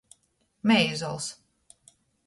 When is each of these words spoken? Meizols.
Meizols. 0.71 1.25